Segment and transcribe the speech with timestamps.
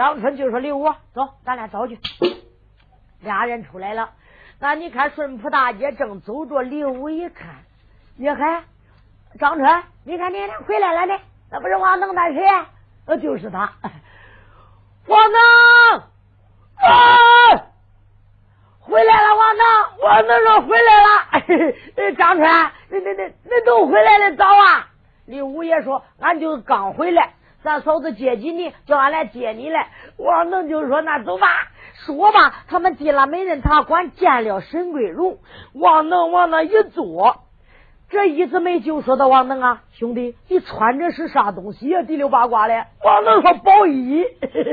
[0.00, 1.98] 张春就说：“刘武，走，咱俩找去。”
[3.20, 4.12] 俩人出来了。
[4.58, 7.56] 那你看顺浦大街正走着，刘武一看，
[8.16, 8.64] 你看
[9.38, 12.48] 张春，你看你回来了呢，那不是王能那谁？
[13.04, 13.74] 呃，就是他，
[15.06, 15.38] 王能
[16.78, 17.66] 啊，
[18.80, 19.66] 回来了，王能，
[20.02, 21.08] 王能说回来了。
[22.16, 22.48] 张春，
[22.88, 24.88] 那那那那都回来的早啊。
[25.26, 29.88] 刘五爷说，俺就刚回来，咱嫂子接济你，叫俺来接你来。
[30.16, 31.46] 王能就说，那走吧。
[32.06, 35.38] 说吧，他们进了美人茶馆，见了沈桂荣。
[35.74, 37.42] 王能往那一坐，
[38.08, 42.02] 这一直没就说的王能啊，兄弟，你穿着是啥东西呀？
[42.02, 42.86] 第六八卦的。
[43.04, 44.24] 王能说宝衣，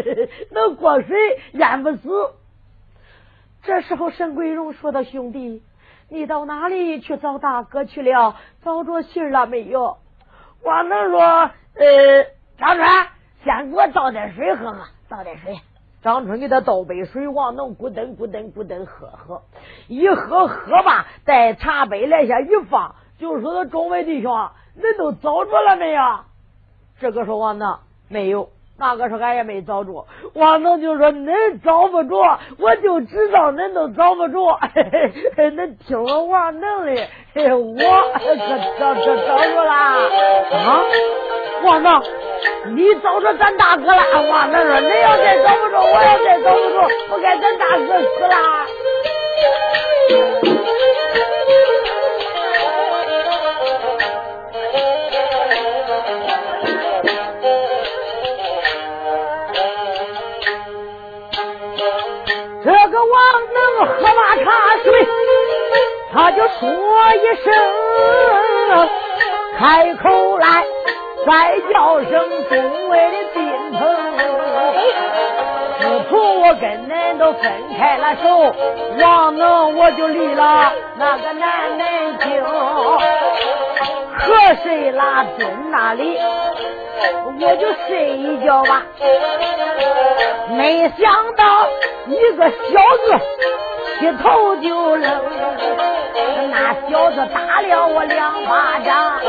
[0.51, 1.17] 能过水
[1.53, 2.09] 淹不死。
[3.63, 5.61] 这时候沈桂荣说的兄弟，
[6.09, 8.37] 你到哪里去找大哥去了？
[8.63, 9.97] 找着信了没有？
[10.63, 11.51] 王能说，呃，
[12.57, 12.87] 张春，
[13.43, 15.59] 先给我倒点水喝喝，倒点水。
[16.01, 19.41] 张春给他倒杯水，王能咕噔咕噔咕噔喝喝，
[19.87, 24.31] 一喝喝吧，在茶杯来下一放，就说他众位弟兄，
[24.79, 26.01] 恁都找着了没有？
[26.99, 28.49] 这个说王能没有，
[28.79, 30.05] 那个说俺也没找着。
[30.35, 34.59] 王能就说恁找不着，我就知道恁都找不着。
[35.37, 37.07] 恁听了王能的，
[37.55, 37.75] 我
[38.19, 38.35] 可
[38.79, 40.81] 找可找着了啊！
[41.63, 42.01] 王能。
[42.75, 48.35] 你找着咱大哥了，王能说：“你要再找不着，我要再找不着，不该咱大哥死了。”
[63.85, 64.51] 喝罢茶
[64.83, 65.07] 水，
[66.13, 66.69] 他就说
[67.15, 67.53] 一声，
[69.57, 70.63] 开口来。
[71.25, 72.11] 再叫声
[72.49, 73.43] 众位的宾
[73.73, 73.77] 朋，
[75.77, 78.55] 自从我跟恁都分开了手，
[78.97, 83.01] 王能我就离了那个南门京，和
[84.63, 86.17] 谁拉蹲那里，
[87.41, 88.85] 我就睡一觉吧。
[90.51, 91.67] 没想到
[92.07, 92.55] 一个小
[93.05, 93.19] 子
[93.99, 95.21] 劈头就扔，
[96.51, 99.19] 那小子打了我两巴掌。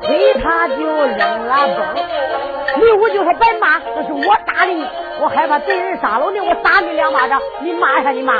[0.00, 1.54] 推他就扔了。
[1.68, 4.86] 崩，刘武就说别骂，那是我打的你，
[5.20, 8.32] 我害怕贼人杀了你，我打你两巴掌，你骂啥你骂，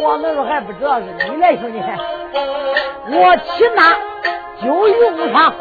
[0.00, 1.82] 我那时候还不知道是你来兄弟，
[3.10, 3.96] 我起那
[4.64, 5.52] 就用上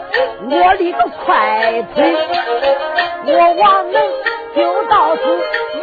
[0.46, 2.16] 我的个快腿，
[3.26, 4.04] 我王能
[4.56, 5.22] 就到此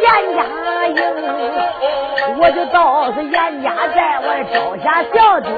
[0.01, 0.03] 严
[0.35, 0.43] 家
[0.87, 0.95] 营，
[2.39, 3.31] 我就到是严
[3.63, 5.49] 家寨，我招下小姐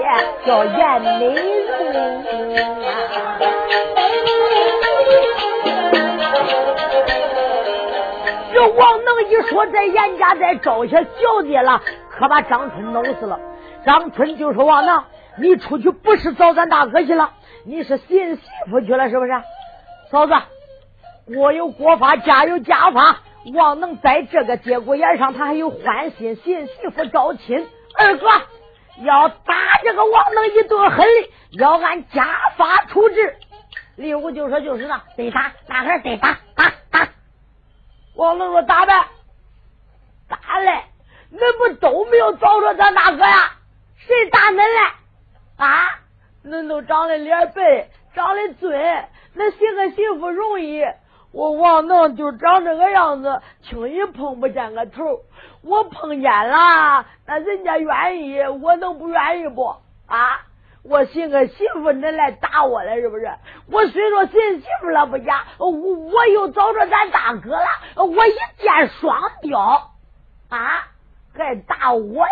[0.45, 1.71] 叫严美容。
[8.53, 13.39] 这王能一说，在严家寨招下小姐了，可把张春弄死了。
[13.85, 15.03] 张春就说：“王能，
[15.37, 17.31] 你出去不是找咱大哥去了，
[17.65, 19.31] 你是寻媳妇去了，是不是？
[20.11, 20.33] 嫂子，
[21.33, 23.19] 国有国法，家有家法。
[23.53, 27.67] 王能在这个节骨眼上，他还有欢心寻媳妇招亲。
[27.97, 28.27] 二哥
[29.03, 31.05] 要打这个王能一顿狠，
[31.51, 32.27] 要按家
[32.57, 33.35] 法处置。”
[33.97, 37.09] 李武就说：“就是那得打，那还得打，打打。”
[38.15, 38.93] 王能说：“打呗，
[40.27, 40.83] 打嘞！
[41.33, 43.53] 恁不都没有找着咱大哥呀？
[43.97, 44.79] 谁打恁嘞？
[45.57, 45.99] 啊？
[46.45, 48.69] 恁都长得脸白，长得俊，
[49.35, 50.83] 恁寻个媳妇容易。
[51.31, 55.21] 我王能就长这个样子，轻易碰不见个头。
[55.63, 59.75] 我碰见了，那人家愿意，我能不愿意不？
[60.07, 60.41] 啊？”
[60.83, 63.31] 我寻个媳妇，恁来打我了是不是？
[63.69, 67.67] 我虽说寻媳妇了不假，我我又找着咱大哥了，
[67.97, 69.91] 我一箭双雕
[70.49, 70.87] 啊，
[71.37, 72.31] 还打我嘞！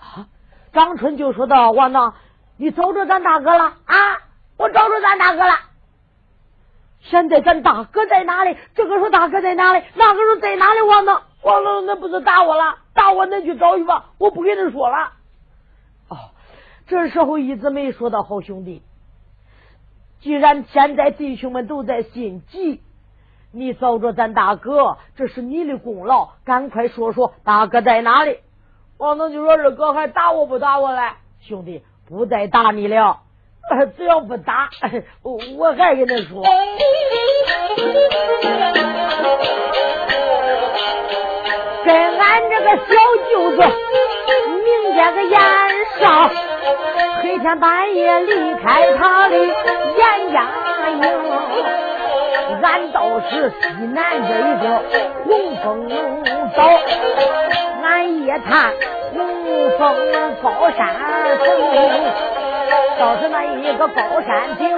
[0.00, 0.26] 啊！
[0.72, 2.14] 张春就说道：“王能，
[2.56, 4.18] 你找着咱大哥了啊？
[4.58, 5.54] 我找着咱大哥了。
[7.02, 8.56] 现在咱大哥在哪里？
[8.74, 9.84] 这个说大哥在哪里？
[9.94, 10.80] 那个说在哪里？
[10.82, 12.76] 王能，王能，那不是打我了？
[12.94, 15.12] 打我，恁去找去吧，我不跟恁说了。”
[16.08, 16.16] 哦
[16.86, 18.82] 这时候一直没说到好兄弟，
[20.20, 22.82] 既然现在弟兄们都在心急，
[23.50, 28.38] 你找着咱大哥，这是你的功劳，赶快说说大哥在哪里？
[28.98, 31.00] 王能就说：“二哥还打我不打我嘞？
[31.40, 33.20] 兄弟不再打你了，
[33.96, 34.68] 只要不打，
[35.24, 36.42] 我还跟他说，
[41.84, 42.92] 跟俺这个小
[43.30, 43.58] 舅子
[44.64, 45.40] 明天个宴
[46.00, 46.02] 上。”
[47.22, 49.52] 黑天半夜离开他的严
[50.32, 50.36] 家
[50.90, 51.00] 营，
[52.62, 54.64] 俺倒是西南这一个
[55.62, 55.88] 红枫
[56.56, 56.60] 岛，
[57.82, 58.72] 俺夜探
[59.14, 59.20] 红
[59.78, 59.80] 枫
[60.42, 60.80] 高山
[61.38, 61.46] 峰。
[62.98, 64.68] 倒是那一个高山顶，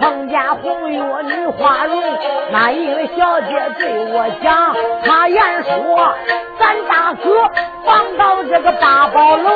[0.00, 2.02] 碰见红月女花容，
[2.50, 4.74] 那一位小姐对我讲，
[5.04, 6.14] 她言说
[6.58, 7.50] 咱大哥
[7.84, 9.50] 放到这个八宝楼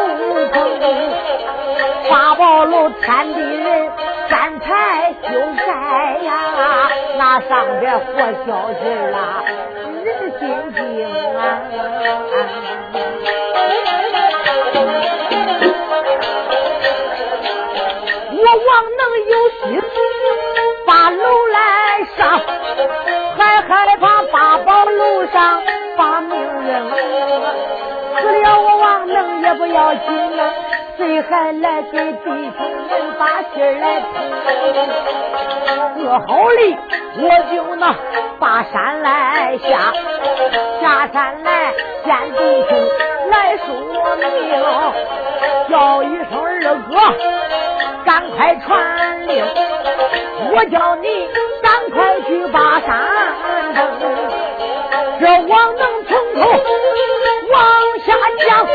[0.52, 0.78] 中，
[2.10, 3.90] 八宝楼天地人
[4.28, 5.66] 三才就在
[6.24, 6.32] 呀，
[7.18, 8.12] 那上边活
[8.46, 9.44] 消息啦，
[10.04, 10.06] 人
[10.38, 10.42] 心
[10.72, 10.82] 惊
[11.36, 11.38] 啊。
[18.44, 18.60] 我王
[18.98, 19.64] 能有心
[20.86, 21.56] 把楼来
[22.14, 22.20] 上，
[23.38, 25.62] 还害怕八宝楼上
[25.96, 26.70] 把命扔。
[28.20, 30.52] 死了我王能也不要紧呐，
[30.98, 32.58] 谁还来给弟兄
[32.90, 34.02] 们把信来
[35.96, 36.04] 听？
[36.04, 36.76] 做好哩，
[37.16, 37.96] 我就那
[38.38, 39.90] 把山来下，
[40.82, 41.72] 下山来
[42.04, 42.38] 见弟
[42.68, 42.70] 兄
[43.30, 43.64] 来说
[44.16, 44.24] 明，
[45.70, 46.92] 叫一声二哥。
[48.14, 49.44] 赶快传令，
[50.52, 51.28] 我叫你
[51.60, 53.84] 赶快去把山登。
[55.18, 56.40] 这网能从头
[57.50, 57.58] 往
[58.06, 58.14] 下
[58.46, 58.68] 降，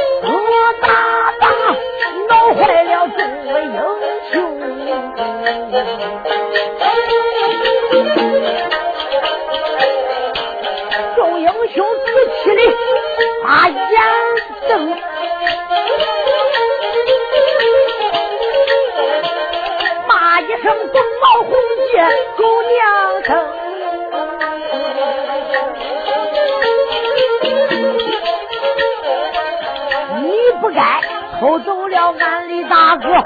[32.17, 33.25] 俺的大哥。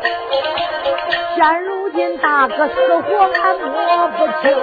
[1.36, 4.56] 现如今大哥死活俺摸不清，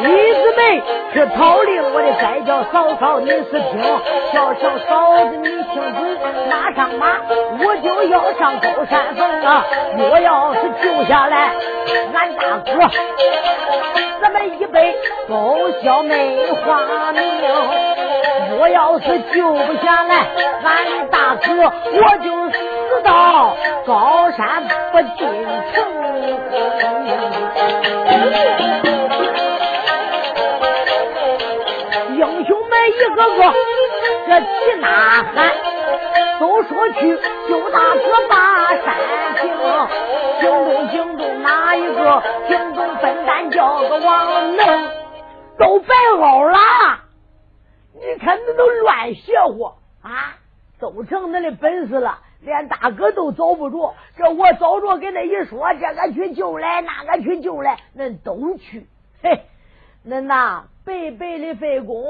[0.00, 0.82] 李子梅
[1.12, 3.82] 是讨令我的，该叫嫂嫂你是听，
[4.32, 6.02] 叫声嫂子你听准，
[6.48, 7.20] 马上马
[7.60, 9.64] 我就要上高山峰啊！
[10.10, 11.52] 我要是救下来
[12.14, 12.90] 俺大哥，
[14.22, 14.96] 咱们一辈
[15.28, 17.22] 高小梅花名；
[18.58, 20.26] 我要是救不下来
[20.64, 22.33] 俺大哥，我就
[23.04, 23.54] 到
[23.86, 25.28] 高山不进
[25.72, 25.84] 城。
[32.16, 33.38] 英雄们一个个
[34.26, 34.46] 这齐
[34.80, 34.86] 呐
[35.34, 35.36] 喊，
[36.40, 37.18] 都说去
[37.48, 38.34] 救大哥把
[38.76, 38.96] 山
[39.36, 39.42] 平。
[40.40, 42.22] 惊动惊动哪一个？
[42.48, 44.90] 惊动笨蛋叫个王能，
[45.58, 46.58] 都白熬了。
[47.94, 49.72] 你看那都乱邪乎
[50.02, 50.36] 啊！
[50.80, 52.18] 都成那的本事了。
[52.44, 58.86] 连大哥都找不着，这我找着跟那一说，这个去救来，那个去救来，恁都去，
[59.22, 59.40] 嘿，
[60.06, 62.04] 恁呐白白的费工。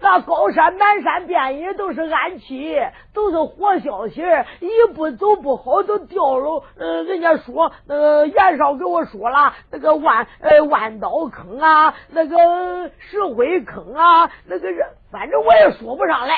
[0.00, 2.76] 那高山满山遍野都是暗器，
[3.14, 4.20] 都是活消息，
[4.60, 6.62] 一步走不好都掉了。
[6.76, 16.34] 呃，人家说那个袁绍给我说了，那个万呃万刀坑啊，那个石灰坑啊，那个人反正我也说不上来，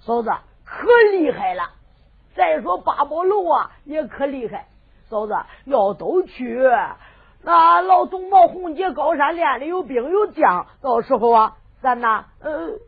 [0.00, 0.30] 嫂子。
[0.68, 1.70] 可厉害了！
[2.34, 4.66] 再说八宝楼啊，也可厉害。
[5.08, 5.34] 嫂子
[5.64, 6.60] 要都去，
[7.42, 12.78] 那老总毛红姐高山练的有兵有将，到时候啊，咱呐，呃，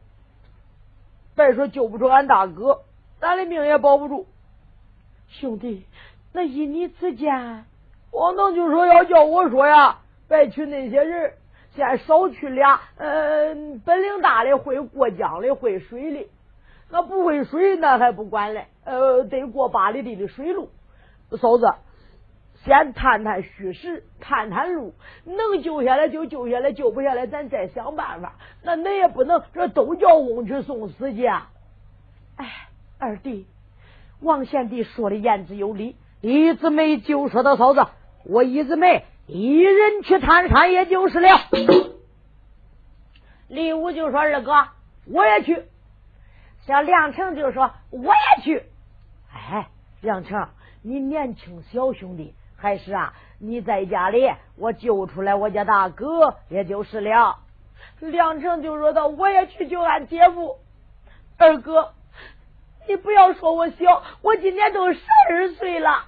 [1.34, 2.82] 别说救不出俺大哥，
[3.18, 4.26] 咱的命也保不住。
[5.28, 5.86] 兄弟，
[6.32, 7.64] 那依你之见，
[8.12, 11.32] 王能就说要叫我说呀，别去那些人，
[11.74, 16.28] 先少去俩，嗯，本领大的，会过江的，会水的。
[16.90, 18.66] 那不会水，那还不管嘞。
[18.84, 20.70] 呃，得过八里地的水路。
[21.40, 21.72] 嫂子，
[22.64, 24.94] 先探探虚实，探探路，
[25.24, 28.34] 能救下来就救下来，救不下来咱再想办法。
[28.64, 31.24] 那恁也不能这都叫翁去送死去。
[31.24, 31.50] 啊。
[32.36, 32.68] 哎，
[32.98, 33.46] 二弟，
[34.20, 35.96] 王贤弟说的言之有理。
[36.20, 37.86] 一子梅就说到嫂子，
[38.24, 41.28] 我一子梅一人去探山也就是了。
[43.48, 44.52] 李武就说二哥，
[45.06, 45.62] 我也去。
[46.66, 48.64] 小梁成就说：“我也去。”
[49.32, 49.68] 哎，
[50.00, 50.48] 梁成，
[50.82, 53.14] 你年轻小兄弟，还是啊？
[53.38, 57.38] 你在家里，我救出来我家大哥，也就是了。
[58.00, 60.58] 梁成就说道：“我也去救俺姐夫。”
[61.38, 61.94] 二哥，
[62.86, 65.00] 你不要说我小，我今年都十
[65.30, 66.04] 二岁了。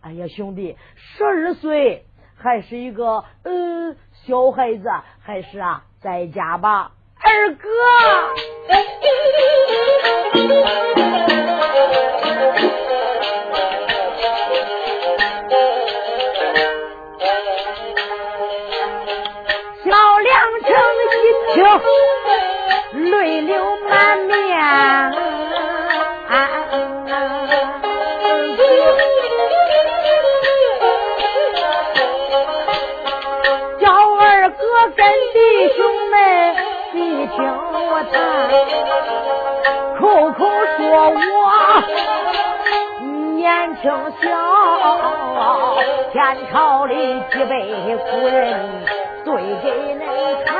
[0.00, 2.04] 哎呀，兄弟，十二岁
[2.36, 4.88] 还是一个嗯小孩子，
[5.20, 6.92] 还是啊，在家吧。
[7.26, 7.66] 二哥，
[37.36, 38.16] 听我谈，
[40.00, 40.00] 口
[40.32, 40.38] 口
[40.78, 41.20] 说我
[43.34, 43.44] 年
[43.76, 43.84] 轻
[44.22, 44.24] 小，
[46.12, 46.16] 天
[46.50, 46.92] 朝里
[47.30, 47.52] 几位
[48.10, 48.40] 古人
[49.22, 49.28] 对
[49.62, 49.66] 给
[49.96, 50.02] 恁
[50.46, 50.50] 看。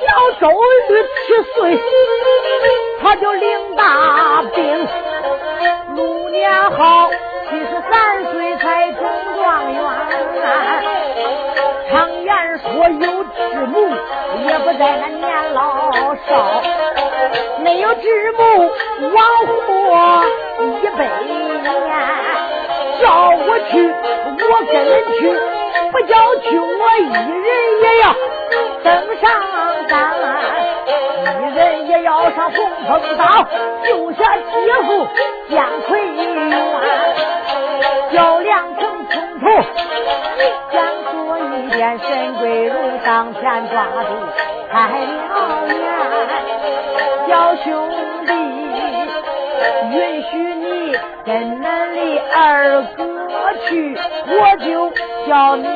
[0.00, 0.06] 小
[0.40, 0.42] 周
[0.88, 1.54] 瑜七岁，
[3.00, 3.46] 他就领
[3.76, 3.80] 大
[4.54, 4.58] 兵。
[12.92, 13.74] 有知母，
[14.46, 15.58] 也不在那年老
[16.28, 16.30] 少。
[17.62, 18.40] 没有知母，
[19.12, 19.18] 枉
[19.66, 19.68] 活
[20.82, 21.30] 一百年。
[23.00, 23.72] 叫我去，
[24.26, 24.28] 我
[24.66, 24.72] 跟
[25.14, 25.18] 去；
[25.90, 26.64] 不叫去，我
[26.98, 27.48] 一人
[27.82, 28.04] 也要
[28.84, 29.22] 登上
[29.88, 29.92] 山。
[31.40, 33.22] 一人也要上红枫岛，
[33.84, 34.42] 救下姐
[34.86, 34.88] 夫
[35.50, 35.56] 姜
[35.88, 36.18] 奎元，
[38.12, 39.44] 叫梁成冲头，
[40.72, 40.76] 讲
[41.60, 42.74] 一遍沈桂荣
[43.04, 44.08] 上前抓住
[44.72, 44.96] 开了
[45.68, 45.76] 眼，
[47.28, 47.68] 小兄
[48.26, 48.32] 弟
[49.92, 51.28] 允许你跟
[51.60, 51.64] 恁
[51.94, 51.98] 的
[52.34, 52.98] 二哥
[53.66, 53.68] 去，
[54.26, 54.90] 我就
[55.28, 55.66] 叫你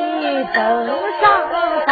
[0.53, 0.87] 登
[1.21, 1.23] 上
[1.85, 1.87] 山。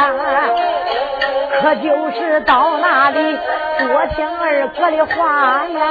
[1.61, 3.37] 可就是到那里
[3.77, 5.81] 多听二哥的话呀，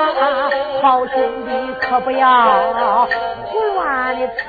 [0.83, 1.17] 好兄
[1.47, 3.07] 弟可不要
[3.47, 4.43] 胡乱的窜。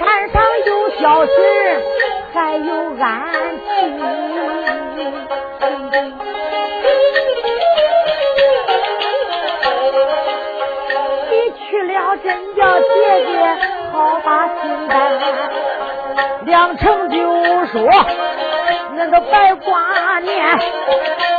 [0.00, 1.34] 高山上有小水，
[2.32, 3.66] 还有安琪。
[12.24, 12.86] 真叫姐
[13.24, 13.32] 姐
[13.92, 14.96] 好把心担，
[16.44, 17.16] 梁成就
[17.66, 17.88] 说
[18.96, 20.58] ：“那个白挂念，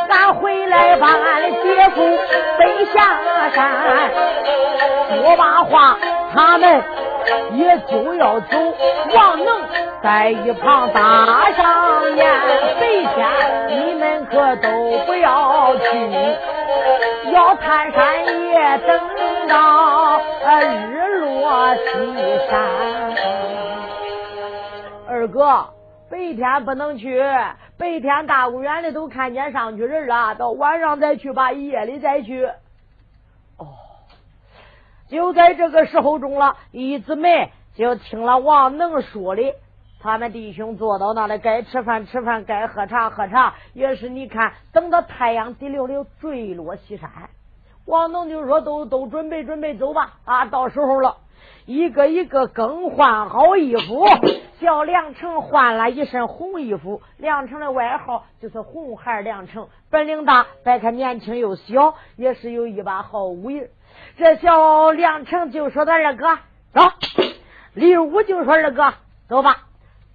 [0.10, 2.18] 俺回来把俺的姐夫
[2.58, 3.20] 背下
[3.54, 4.12] 山。”
[5.14, 5.98] 说罢话，
[6.34, 6.82] 他们
[7.54, 8.58] 也就要走。
[9.16, 9.62] 王能
[10.02, 12.28] 在一旁搭上眼
[12.80, 13.30] ：“白天
[13.70, 14.70] 你们可都
[15.06, 15.88] 不要去，
[17.32, 19.00] 要探山也等
[19.48, 20.22] 到。”
[20.92, 21.82] 日落西
[22.50, 22.60] 山，
[25.08, 25.70] 二哥，
[26.10, 27.22] 白天不能去，
[27.78, 32.50] 白天大公园里都看见上去人了，到晚上再去吧，夜里再去。
[35.12, 39.56] 就在这个时候中了，一姊妹就听了王能说的，
[40.02, 47.10] 他们弟兄坐到那里，该吃饭吃饭，该喝茶喝茶，也是你看，等到太阳滴溜溜坠落西山。
[47.86, 51.18] 王能就说：“都都准备准备走吧，啊，到时候了，
[51.66, 54.06] 一个一个更换好衣服。
[54.62, 63.68] 叫梁成换了一身红衣服，梁成的外号就是红孩梁成，本领大，别看年轻又小，也是有一把好武艺。
[64.18, 66.38] 这小梁成就说：‘他二哥
[66.74, 66.82] 走。’
[67.74, 68.94] 李武就说：‘二哥
[69.28, 69.68] 走吧。’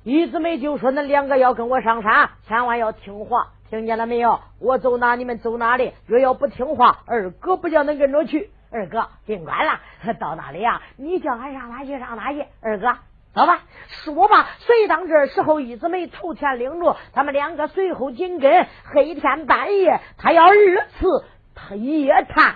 [0.05, 4.39] 一姊妹就说：‘那两个要跟我上山，千万要听话。’听见了没有？
[4.61, 5.93] 我走哪，你们走哪里。
[6.07, 8.51] 若要不听话，二哥不叫恁跟着去。
[8.71, 9.81] 二哥，尽管了，
[10.21, 10.81] 到哪里呀？
[10.97, 12.45] 你叫俺上哪去，上哪去。
[12.61, 12.97] 二哥，
[13.35, 13.63] 走吧。
[13.89, 14.47] 说吧。
[14.59, 18.67] 随当这时候，一姊妹头前领着，他们两个随后紧跟。
[18.85, 20.55] 黑天半夜，他要二
[21.01, 21.25] 次，
[21.57, 22.55] 他夜探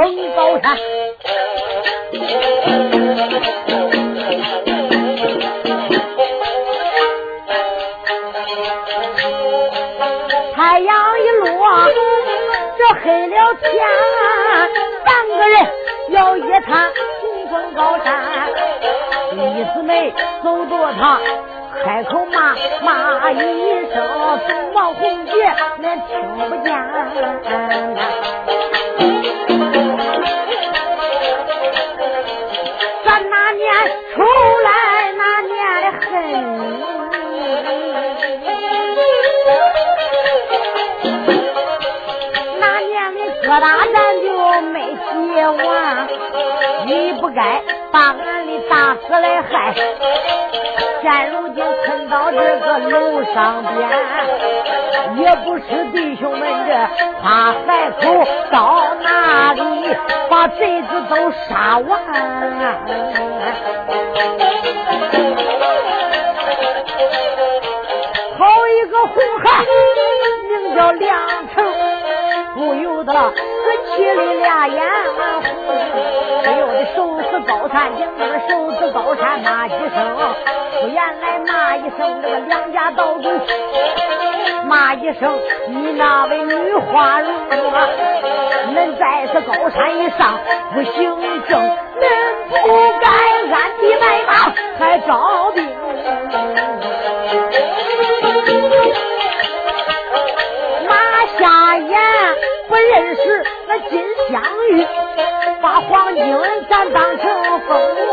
[0.00, 0.78] 风高山。
[10.56, 11.86] 太阳一落，
[12.78, 13.70] 这黑了天，
[15.04, 15.54] 三个人
[16.08, 16.90] 要一探
[17.20, 18.08] 红枫高山。
[19.32, 21.20] 李四妹走着他，
[21.84, 23.36] 开口骂骂一
[23.92, 25.32] 声，王红姐
[25.82, 26.16] 恁听
[26.48, 26.70] 不见。
[34.12, 36.10] 出来那年的恨。
[43.42, 44.26] 疙瘩咱就
[44.70, 45.00] 没洗
[45.64, 45.66] 完，
[46.86, 47.40] 你不该
[47.90, 49.74] 把俺的大哥来害。
[51.02, 53.88] 现如今困到这个楼上边，
[55.16, 56.72] 也不是弟兄们这
[57.22, 59.60] 怕海口到哪里
[60.28, 61.98] 把贼子都杀完。
[68.38, 69.64] 好一个红孩，
[70.48, 71.08] 名叫梁
[71.54, 71.56] 成。
[72.52, 73.40] 不由得死
[73.96, 74.82] 气的俩眼
[75.16, 75.18] 红，
[76.42, 77.09] 不由得手
[77.46, 80.16] 高山，顶那个手指高山骂几声，
[80.80, 83.28] 不言来骂一声，那个梁家道主
[84.66, 87.30] 骂一声：“你那位女花容
[87.72, 87.88] 啊，
[88.74, 90.38] 恁在此高山以上
[90.74, 91.16] 不行
[91.48, 91.69] 正，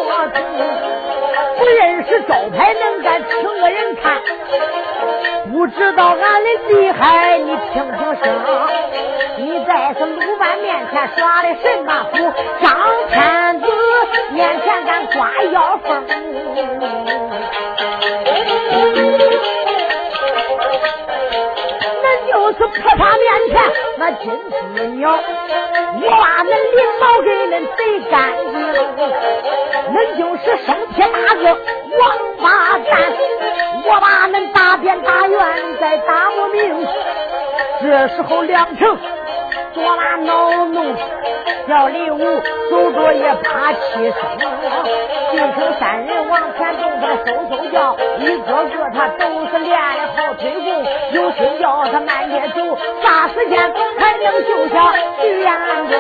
[0.08, 0.36] 蜂窝图，
[1.58, 4.22] 不认识招牌能敢，请个人看。
[5.52, 8.24] 不知道俺的厉害，你听听声。
[9.38, 12.18] 你在这鲁班面前耍的什么虎？
[12.62, 12.68] 张
[13.12, 13.68] 天子
[14.32, 16.04] 面前敢刮妖风？
[22.04, 23.56] 那就是菩萨面前
[24.08, 28.56] 那金丝鸟，我把那翎毛给恁贼干净。
[29.92, 31.44] 恁就是生铁大个
[32.00, 32.02] 王
[32.42, 32.46] 八
[32.90, 33.12] 蛋。
[33.84, 35.38] 我把恁大变大院
[35.82, 36.88] 再打我命，
[37.82, 38.98] 这时候梁成
[39.74, 40.96] 多拉恼怒，
[41.68, 42.18] 叫李武
[42.70, 45.17] 走着也怕气生。
[45.38, 55.48] 弟兄三人往前走，他嗖嗖叫，一个个他都是练的好推功，有心叫他慢点走，啥时间才能救下徐延
[55.92, 55.94] 忠？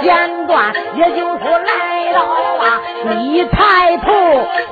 [0.00, 2.80] 简短也就是来到啊，
[3.20, 4.10] 一抬头，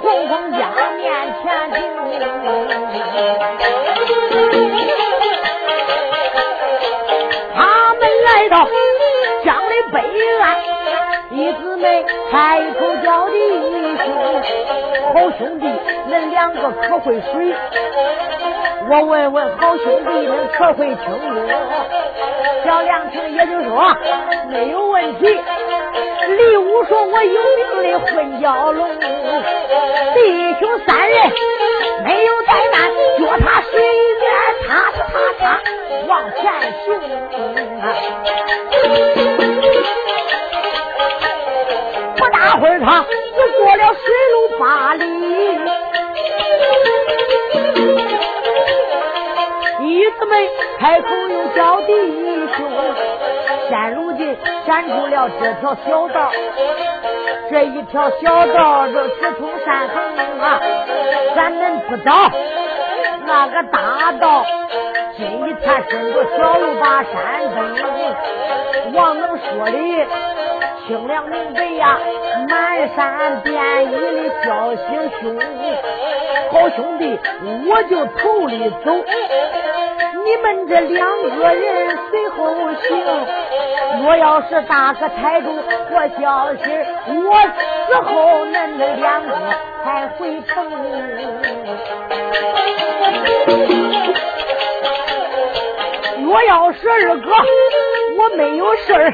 [0.00, 0.60] 红红江
[0.96, 1.12] 面
[1.42, 1.80] 前停。
[7.54, 8.66] 他们来到
[9.44, 10.00] 江的北
[10.40, 10.42] 岸，
[11.30, 13.28] 一姊妹开口叫，
[15.40, 15.66] 兄弟，
[16.10, 17.54] 恁两个可会水？
[18.90, 21.26] 我问问好兄弟，恁可会听我？
[22.62, 23.96] 小梁成也就说
[24.50, 25.40] 没有问题。
[26.28, 28.86] 李武说：“我有名的混蛟龙，
[30.14, 31.18] 弟兄三人
[32.04, 32.78] 没有怠慢，
[33.18, 33.72] 脚踏水
[34.20, 34.24] 面，
[34.68, 35.44] 踏踏踏踏
[36.06, 36.40] 往前
[36.84, 36.86] 行。
[42.40, 45.04] 大会儿，他就过了水路八里，
[49.78, 50.32] 弟子们
[50.78, 51.92] 开口又叫弟
[52.56, 52.56] 兄。”
[53.68, 56.32] 现如今选出了这条小道，
[57.50, 60.60] 这一条小道就直通山横啊！
[61.36, 62.10] 咱们不找
[63.26, 64.46] 那个大道，
[65.16, 67.12] 今天顺着小路把山
[67.54, 67.60] 登。
[68.94, 69.76] 王能说的
[70.90, 72.00] 清凉明白呀，
[72.48, 73.54] 满山遍
[73.92, 75.38] 野的叫醒兄，
[76.50, 77.16] 好兄弟，
[77.68, 78.90] 我就头里走。
[80.24, 82.90] 你们这两个人随后行，
[84.02, 85.54] 若要是大个财主
[85.90, 86.84] 或小心，
[87.24, 89.28] 我死后恁们两个
[89.84, 90.68] 才回城。
[96.24, 97.30] 若要是二哥
[98.18, 99.12] 我没有事儿，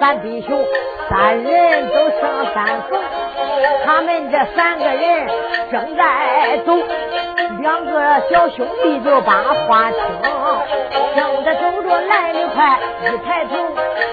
[0.00, 0.64] 咱弟兄
[1.08, 3.00] 三人都上山峰，
[3.84, 5.26] 他们这三个人
[5.70, 6.72] 正在走。
[7.60, 9.32] 两个小兄弟就把
[9.66, 9.98] 话听，
[11.16, 13.56] 正着走着来得快，一抬头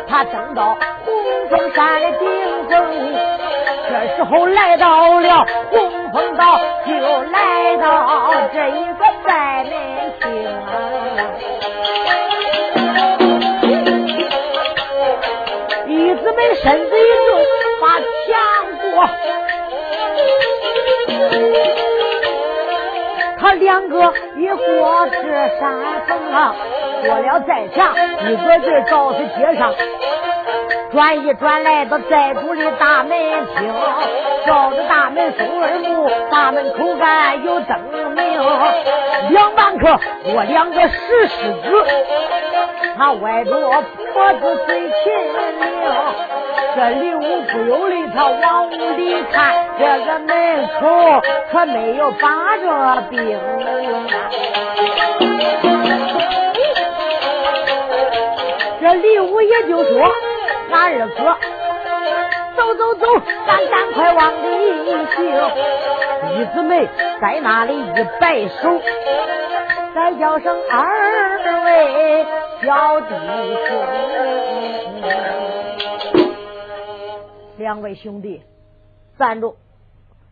[0.08, 2.30] 他登到红枫山的顶
[2.70, 2.72] 峰。
[3.90, 6.94] 这时候来到了红枫岛，就
[7.32, 9.72] 来到这一个寨门
[10.22, 11.71] 厅。
[16.48, 17.40] 们身子一动，
[17.82, 18.32] 把墙
[18.82, 18.94] 过。
[23.40, 25.22] 他两个一过这
[25.60, 25.62] 山
[26.08, 26.56] 峰啊，
[27.04, 27.94] 过了寨墙，
[28.30, 29.74] 一个劲儿到是街上，
[30.92, 33.18] 转一转来到寨主的大门
[33.56, 33.74] 厅，
[34.46, 37.80] 照着大门松二木，大门口干有灯
[38.16, 38.42] 明，
[39.32, 41.86] 两半刻我两个石狮子，
[43.02, 45.66] 他歪着脖子嘴秦岭。
[46.76, 51.20] 这李武不由得他往屋里看，这个门口
[51.52, 53.40] 可没有把着兵。
[58.80, 60.12] 这李武也就说
[60.72, 61.36] ：“俺二哥，
[62.56, 63.08] 走走走，
[63.48, 64.86] 咱赶快往里
[65.16, 65.18] 行。”
[66.38, 66.88] 弟子们
[67.20, 68.80] 在那里一摆手，
[69.94, 72.26] 再叫声二位
[72.62, 73.08] 小弟
[73.68, 73.78] 兄。
[77.58, 78.42] 两位兄弟，
[79.20, 79.58] 站住！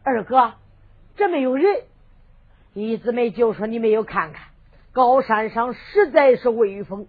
[0.03, 0.53] 二哥，
[1.17, 1.81] 这没有人。
[2.73, 4.47] 一姊妹就说：“你没有看看，
[4.93, 7.07] 高山上实在是威风。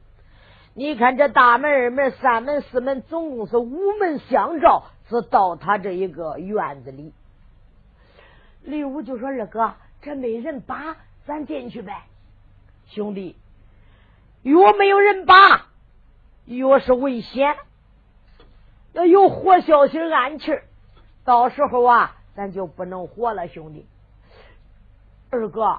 [0.74, 7.12] 你看这大门、二门、三门、四门，总共是五门相照，是到他这一个院子里。”
[8.64, 11.92] 李武就说：“二哥，这没人把，咱进去呗。”
[12.90, 13.36] 兄弟，
[14.42, 15.66] 越没有人把，
[16.44, 17.56] 越是危险。
[18.92, 20.64] 要有活消息暗气儿，
[21.24, 23.86] 到时候啊，咱就不能活了，兄弟。
[25.30, 25.78] 二哥，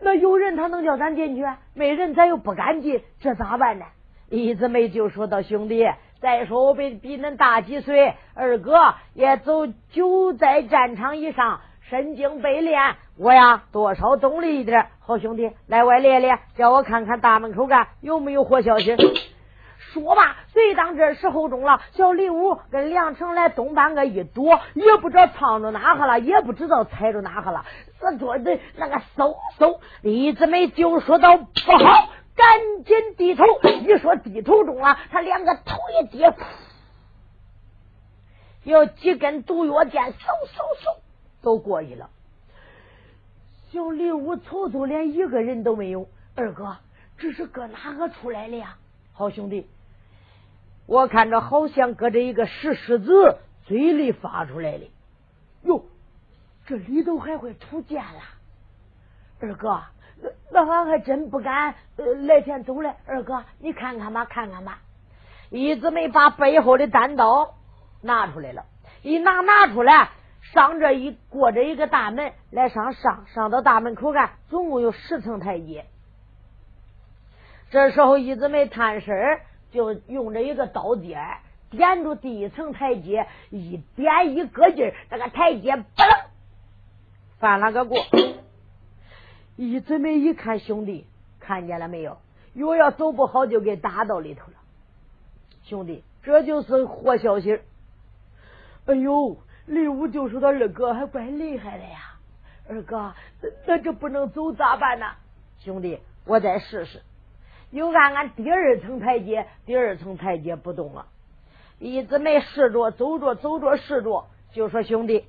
[0.00, 1.44] 那有人他能叫咱进去？
[1.74, 3.86] 没人咱又不敢进，这咋办呢？
[4.28, 5.88] 一直没就说到兄弟，
[6.20, 14.86] 再说我比比恁大几岁，二哥也走久在战场以上，身经百炼，我呀多少懂了一点。
[15.00, 18.96] 好兄弟，来外练练，叫我看看大门口干有没有活消息。
[19.92, 27.64] 说吧，随当这时候中了，小李武跟梁成来东半个一躲，也不知道藏着哪哈了，也不知道踩着哪哈了。
[28.00, 33.44] 这桌子那个嗖嗖，李子梅就说到不好，赶紧低头。
[33.82, 36.32] 一说低头中了，他两个头一跌，
[38.62, 40.96] 有几根毒药箭，嗖嗖嗖
[41.42, 42.08] 都过去了。
[43.70, 46.08] 小李武瞅瞅，连一个人都没有。
[46.34, 46.76] 二哥，
[47.18, 48.76] 这是搁哪个出来的呀？
[49.12, 49.66] 好兄弟。
[50.86, 54.90] 我看着好像搁着一个石狮子嘴里发出来的，
[55.62, 55.84] 哟，
[56.66, 58.20] 这里头还会出剑了。
[59.40, 59.82] 二哥，
[60.20, 62.96] 那那俺还真不敢来前走了。
[63.06, 64.80] 二哥，你看看吧，看看吧。
[65.50, 67.54] 一直没把背后的单刀
[68.00, 68.64] 拿出来了，
[69.02, 70.10] 一拿拿出来，
[70.42, 75.86] 上这一过着一个大门，来上上上到大门口看，总共有十层台阶。
[77.70, 81.18] 这时候一直没探身就用着一个刀尖
[81.70, 85.84] 点住第一层台阶，一点一个劲儿，那个台阶嘣
[87.38, 87.98] 翻了个过。
[89.56, 91.06] 一准备一看，兄弟
[91.40, 92.18] 看见了没有？
[92.52, 94.54] 又要走不好，就给打到里头了。
[95.64, 97.60] 兄弟，这就是活消息。
[98.84, 99.38] 哎呦，
[99.72, 102.16] 李武就说：“他二哥还怪厉害的呀，
[102.68, 103.14] 二哥，
[103.66, 105.06] 那这不能走咋办呢？”
[105.64, 107.00] 兄弟，我再试试。
[107.70, 111.06] 又按按第二层台阶，第二层台阶不动了，
[111.78, 115.24] 一直没试着走着走着试着，就说兄弟，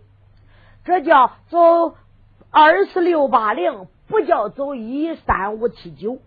[0.84, 1.96] 这叫走
[2.52, 6.18] 二四六八零，不叫走一三五七九，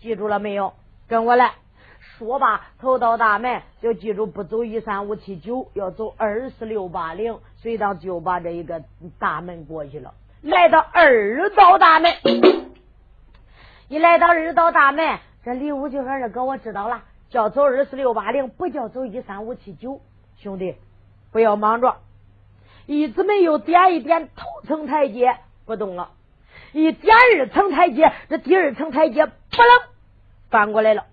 [0.00, 0.74] 记住了没有？
[1.08, 1.54] 跟我来
[2.18, 8.82] 说吧，头到大门就记住，不走一三五七九，要走二四六八零，随当就把这一个
[9.18, 12.12] 大门过去了，来到二道大门。
[13.88, 20.00] 一来到二道大门，这李武就说：“二哥，我知道了，叫走二四六八零，不叫走一三五七九。
[20.38, 20.76] 兄弟，
[21.30, 21.96] 不要忙着。
[22.86, 26.10] 一直没有点一点头层台阶不动了，
[26.72, 29.82] 一点二层台阶，这第二层台阶不楞
[30.48, 31.04] 翻过来了。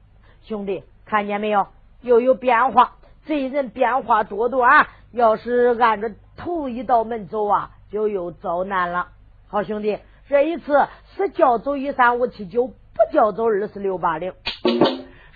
[0.43, 1.67] 兄弟，看见没有？
[2.01, 2.95] 又有变化。
[3.25, 9.07] 这人变化多端，要是按着头一道门走啊，就又遭难了。
[9.47, 12.73] 好兄弟。”这一次是叫走一三五七九，不
[13.11, 14.31] 叫走二四六八零。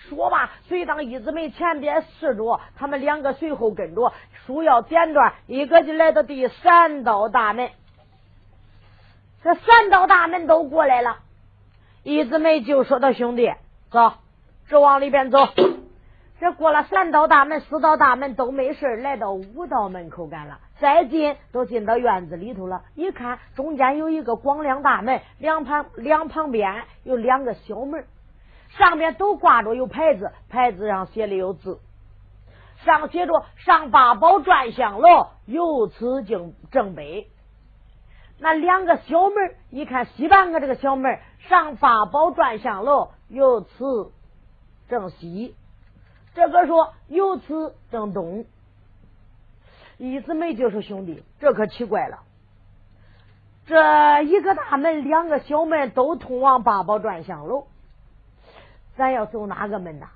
[0.07, 4.13] 说吧，随当一字梅前边试着，他们两个随后跟着，
[4.45, 7.71] 书要剪断，一个就来到第三道大门。
[9.43, 11.17] 这三道大门都过来了，
[12.03, 13.51] 一字梅就说：“他兄弟，
[13.89, 14.13] 走，
[14.73, 15.37] 直往里边走。”
[16.41, 20.59] 这过了三道大门、四道大门都没事，来到五道门口干了。
[20.79, 28.05] 再进都进到院子里头了，一看中间有一个光亮大门，两旁两旁边有两个小门，
[28.77, 31.79] 上面都挂着有牌子，牌子上写的有字，
[32.83, 37.27] 上写着“上八宝转香楼，由此经正北”。
[38.37, 44.11] 那两个小门，一看西半个这个小门，“上八宝转香楼，由此
[44.93, 45.55] 正西”，
[46.35, 48.45] 这个说“由此正东”。
[49.97, 52.19] 一姊妹就是兄弟，这可奇怪了。
[53.65, 57.65] 这一个大门，两个小门都通往八宝转香楼，
[58.95, 60.09] 咱要走哪个门呐？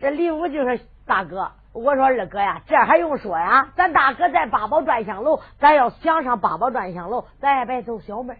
[0.00, 3.72] 这李武就说：“大哥，我说二哥呀，这还用说呀？
[3.74, 8.36] 咱大哥在八宝转香楼，咱要想上八宝转香楼，咱也白走小门，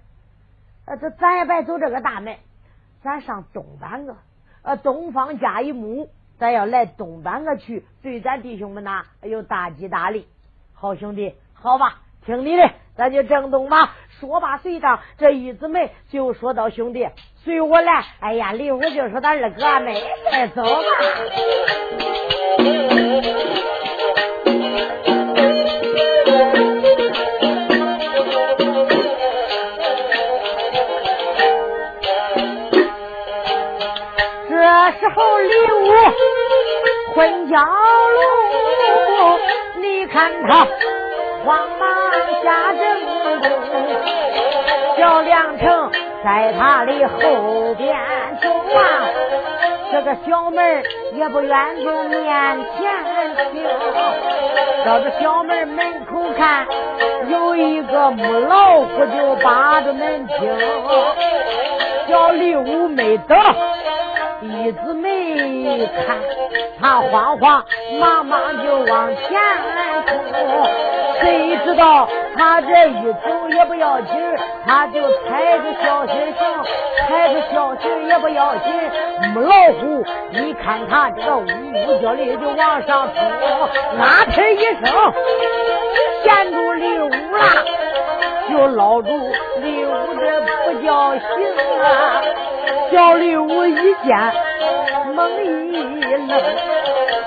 [0.84, 2.36] 呃，这咱也白走这个大门，
[3.02, 4.16] 咱上东半个，
[4.62, 10.28] 呃，东方家一木。”咱要来东半个去，对咱弟兄们呐有大吉大利。
[10.72, 13.96] 好兄弟，好吧，听你的，咱就正东吧。
[14.20, 17.08] 说罢，随着这一姊妹就说到兄弟，
[17.42, 18.04] 随我来。
[18.20, 20.80] 哎呀，李武就说咱二哥没事，走吧。
[35.08, 35.88] 这时候李武
[37.14, 37.72] 混江路，
[39.76, 40.66] 你看他
[41.46, 41.88] 慌忙
[42.44, 42.82] 下阵，
[44.98, 45.90] 叫梁成
[46.22, 47.96] 在他的后边
[48.42, 49.08] 走啊，
[49.92, 50.82] 这个小门
[51.14, 52.92] 也不远从面前
[53.54, 53.64] 行。
[54.84, 56.66] 到这小门门口看，
[57.30, 60.36] 有一个母老虎就把着门厅。
[62.08, 63.38] 小李武没等
[64.40, 66.16] 一子没看，
[66.80, 67.64] 他慌慌
[67.98, 69.38] 忙忙就往前
[70.06, 70.16] 冲。
[71.20, 74.14] 谁知道他这一走也不要紧，
[74.64, 76.64] 他就踩着小心绳，
[77.08, 78.72] 踩着小心也不要紧。
[79.34, 83.24] 母老虎，你看他这个呜呜叫的就往上冲，
[83.98, 85.12] 啊呲一声，
[86.22, 87.10] 陷住里屋了，
[88.48, 89.08] 就捞住
[89.60, 91.20] 李武这不叫行
[91.82, 92.22] 啊！
[92.90, 94.16] 小李武一见，
[95.14, 96.28] 猛一愣，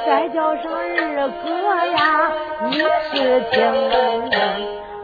[0.06, 1.50] 再叫上二哥
[1.86, 2.32] 呀！
[2.70, 3.62] 你是听，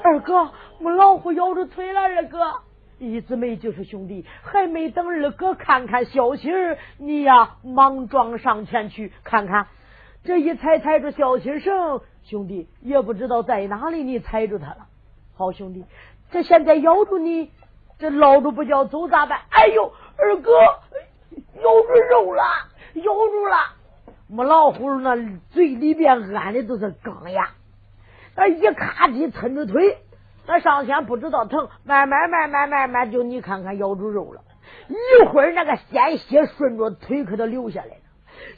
[0.04, 0.50] 二哥，
[0.80, 2.02] 母老虎咬住腿了。
[2.02, 2.40] 二哥，
[2.98, 9.68] 一姊妹就是兄弟，还没等二哥看看消息儿，你呀莽撞上前去看看。
[10.24, 14.88] 这一踩踩着小心绳，兄弟也不知道在哪里，你踩住他了。
[15.38, 15.86] 好兄弟，
[16.32, 17.52] 这现在咬住你，
[18.00, 19.40] 这捞住不叫走咋办？
[19.50, 20.52] 哎呦，二哥
[21.62, 22.44] 咬住肉了，
[22.96, 23.58] 咬住了。
[24.28, 25.16] 母老虎那
[25.52, 27.50] 嘴里边安的都是钢牙，
[28.36, 30.00] 那一咔叽抻着腿，
[30.48, 34.42] 那上前不知道疼，慢慢慢慢慢慢就你看看咬住肉了，
[34.90, 38.02] 一会儿那个鲜血顺着腿可都流下来了，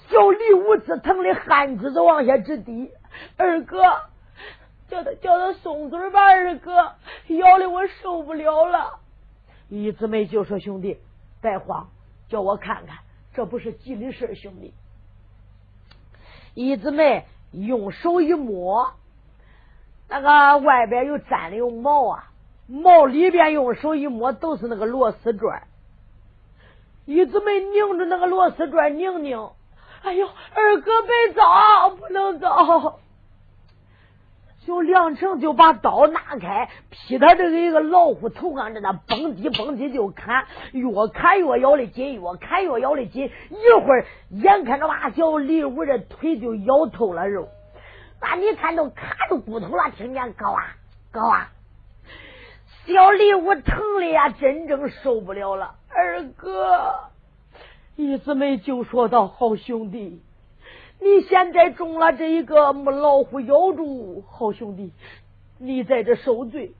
[0.07, 2.89] 小李武子疼的汗珠子往下直滴。
[3.37, 3.83] 二哥，
[4.89, 6.95] 叫他叫他松嘴吧，二哥
[7.27, 8.99] 咬的我受不了了。
[9.69, 10.97] 一姊妹就说兄弟
[11.41, 11.89] 别慌，
[12.27, 12.97] 叫我看看，
[13.33, 14.73] 这不是急的事兄弟。
[16.55, 18.93] 一姊妹用手一摸，
[20.09, 22.31] 那个外边又粘的有毛啊，
[22.67, 25.67] 毛里边用手一摸都是那个螺丝转。
[27.05, 29.49] 一姊妹拧着那个螺丝转拧拧，
[30.03, 32.99] 哎呦，二哥别走，不能走。
[34.69, 43.31] 就梁成就把刀拿开，劈他这个一个老虎头上，在那蹦迪蹦迪就砍，越砍越咬的紧，越砍越咬的紧。
[43.49, 47.49] 一会儿眼看着把小李武这腿就咬透了肉，
[48.21, 50.75] 那你看都卡住骨头了，听见咯啊
[51.13, 51.49] 咯啊，
[52.85, 55.73] 小李武疼的呀，真正受不了了。
[55.89, 57.09] 二哥，
[57.95, 60.21] 一姊妹就说道：“好兄弟。”
[61.01, 64.91] 你现在中了这一个母老虎咬住，好兄弟，
[65.57, 66.73] 你在这受罪，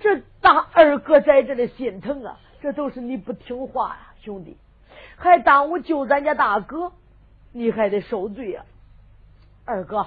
[0.00, 4.56] 这大二哥在这里心疼啊，这都是你不听话呀，兄弟，
[5.16, 6.92] 还耽误救咱家大哥，
[7.52, 8.64] 你还得受罪呀，
[9.64, 10.06] 二哥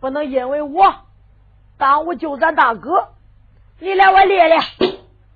[0.00, 0.94] 不能因为我
[1.76, 3.08] 耽误救咱大哥，
[3.78, 4.62] 你来我练练，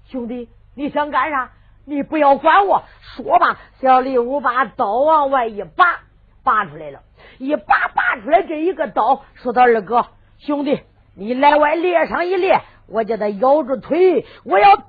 [0.06, 1.52] 兄弟，你想干啥？
[1.84, 2.84] 你不要管我，
[3.16, 3.58] 说吧。
[3.80, 6.00] 小李武把刀往外一拔，
[6.42, 7.02] 拔出来了。
[7.38, 10.06] 一把拔出来这一个刀，说他：“二哥，
[10.38, 10.82] 兄弟，
[11.14, 14.82] 你来外列上一列，我叫他咬住腿，我要截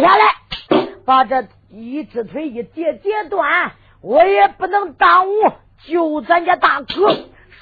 [0.00, 5.32] 下来，把这一只腿一截截断，我也不能耽误
[5.86, 6.86] 救咱家大哥。”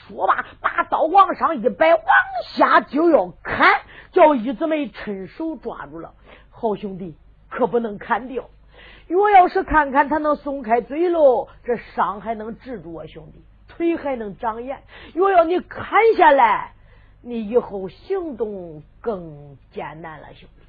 [0.08, 2.04] 说罢，把刀往上一摆，往
[2.44, 3.80] 下就要砍，
[4.12, 6.12] 叫一姊妹趁手抓住了。
[6.50, 7.16] 好兄弟，
[7.50, 8.48] 可不能砍掉，
[9.08, 13.42] 我要是看看他能松开嘴喽，这伤还能治住啊，兄弟。
[13.76, 15.86] 腿还能长眼，若要你砍
[16.16, 16.72] 下来，
[17.20, 20.66] 你以后行动更艰难了，兄弟。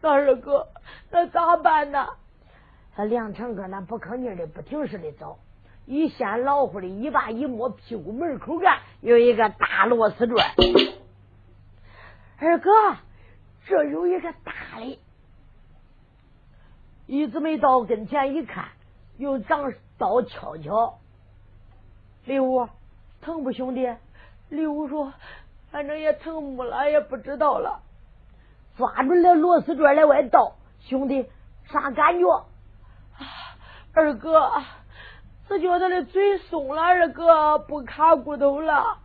[0.00, 0.66] 那二哥，
[1.10, 2.08] 那咋办呢？
[2.96, 5.38] 他梁成哥那不吭劲的，不停似的走，
[5.86, 10.54] 一掀老虎的一把一摸屁股门口干，有一个大螺丝转。
[12.38, 12.70] 二哥，
[13.66, 14.98] 这有一个大的，
[17.06, 18.70] 一直没到跟前一看，
[19.18, 20.99] 又长刀敲敲。
[22.30, 22.68] 李武，
[23.20, 23.92] 疼不兄弟？
[24.50, 25.12] 李武说
[25.72, 27.80] ：“反正也疼不了，也不知道了。”
[28.78, 31.28] 抓住那螺丝转来外倒，兄弟
[31.72, 32.44] 啥感觉？
[33.92, 34.62] 二哥，
[35.48, 38.98] 只觉得那嘴松了，二哥不卡骨头了。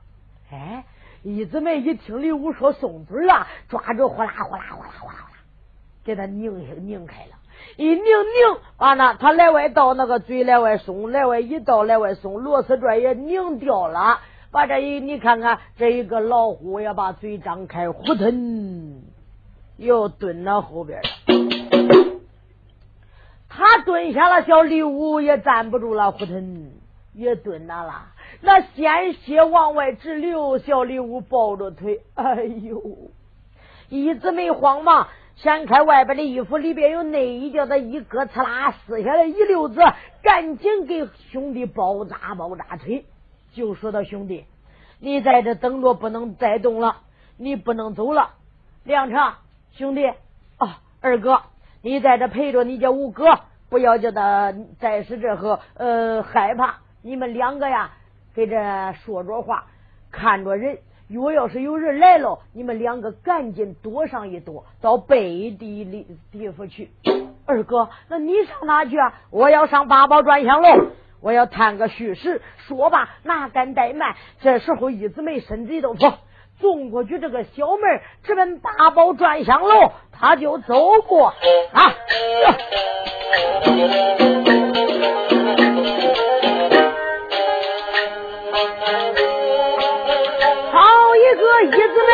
[0.51, 0.85] 哎，
[1.23, 5.31] 一姊妹一听李武说松嘴了，抓住呼啦呼啦呼啦呼啦，
[6.03, 7.35] 给他拧拧开了。
[7.78, 14.20] 一拧拧，完了，他来外倒那个嘴来外松，来外一倒来外松，螺丝转也拧掉了。
[14.52, 19.02] 把这一你看看，这一个老虎也把嘴张开，呼腾，
[19.76, 21.10] 又蹲到后边了。
[23.50, 26.72] 他蹲下了，小李武也站不住了，呼腾
[27.13, 28.08] 也蹲那了。
[28.41, 32.82] 那鲜血往外直流，小李武抱着腿，哎呦，
[33.89, 35.08] 一直没慌忙。
[35.36, 39.82] 掀开外边的衣服，里边有内衣，叫他一割，刺啦撕下来一溜子，
[40.24, 43.06] 赶紧给兄弟包扎包扎腿。
[43.54, 44.45] 就说到兄弟，
[45.00, 46.98] 你在这等着，不能再动了，
[47.38, 48.32] 你不能走了。
[48.84, 49.34] 梁成
[49.71, 50.08] 兄弟
[50.58, 51.41] 啊，二哥，
[51.82, 56.78] 你在这陪着你家五哥，不要叫他再是这和呃害怕。
[57.02, 57.91] 你们两个呀，
[58.34, 58.56] 给这
[59.04, 59.65] 说着话，
[60.12, 60.80] 看着人。
[61.08, 66.89] 若要是有人来了，你们两个赶紧躲上一躲，到北地里地方去。
[67.46, 69.13] 二哥，那你上哪去啊？
[69.30, 70.88] 我要上八宝转香楼，
[71.22, 72.41] 我要探个虚实。
[72.68, 74.15] 说罢，哪敢怠慢？
[74.41, 75.96] 这时候，一姊妹身子一动，
[76.60, 80.76] 纵过去这个小门，直奔八宝转香楼，他就走
[81.08, 81.36] 过啊。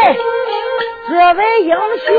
[0.02, 0.18] 姊妹，
[1.08, 2.16] 这位英雄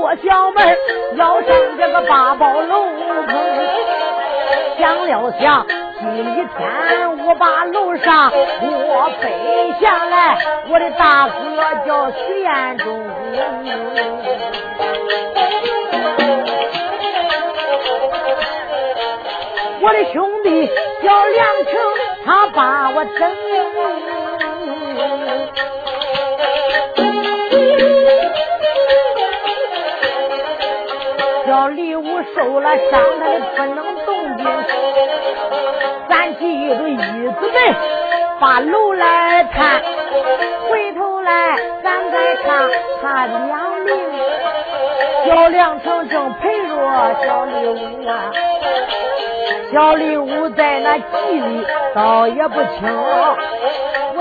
[0.00, 0.76] 过小门，
[1.16, 2.86] 要上这个八宝楼。
[4.78, 5.66] 想了想，
[6.00, 6.48] 今天
[7.24, 9.30] 我把楼上我背
[9.80, 10.36] 下来，
[10.68, 11.34] 我的大哥
[11.86, 13.06] 叫徐彦中，
[19.80, 20.66] 我的兄弟
[21.02, 21.72] 叫梁成，
[22.24, 23.32] 他把我整。
[31.54, 32.02] 叫李武
[32.34, 34.44] 受了伤，他的不能动静。
[36.08, 37.76] 咱几个一子们
[38.40, 39.80] 把楼来看，
[40.68, 42.68] 回头来咱再看
[43.00, 43.94] 他两名。
[45.26, 46.74] 小梁成正陪着
[47.24, 48.32] 小李武啊，
[49.72, 51.04] 小李武在那记
[51.38, 51.64] 里
[51.94, 52.82] 倒也不轻。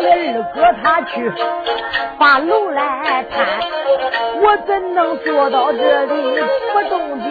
[0.04, 1.32] 我二哥他去
[2.20, 3.38] 把楼来看，
[4.42, 7.26] 我怎能坐到这里不动静？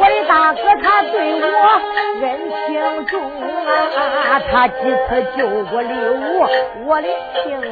[0.00, 1.46] 我的大哥他对我
[2.22, 2.24] 恩
[2.66, 3.20] 情重
[4.30, 6.46] 啊，他几次救过刘武
[6.86, 7.08] 我的
[7.42, 7.66] 性命。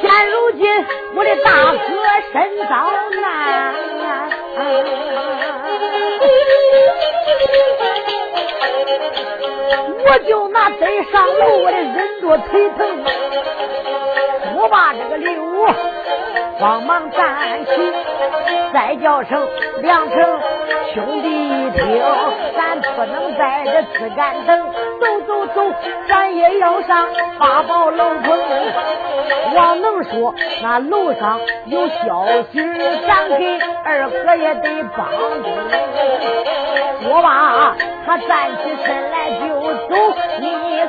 [0.00, 0.62] 现如今
[1.16, 1.78] 我的大哥
[2.32, 2.34] 身
[2.68, 2.72] 遭
[10.08, 12.86] 我就拿嘴上楼，我的忍着腿疼。
[14.56, 15.66] 我把这个刘武
[16.60, 17.72] 慌忙站起，
[18.72, 19.48] 再叫声
[19.82, 20.38] 梁成
[20.94, 22.02] 兄弟一听，
[22.56, 25.74] 咱不能在这只干等，走走走，
[26.08, 28.38] 咱也要上八宝楼棚。
[29.56, 32.60] 王能说那楼上有消息，
[33.08, 35.08] 咱给二哥也得帮
[35.42, 35.50] 助。
[37.08, 37.74] 我把，
[38.06, 39.65] 他站起身来就。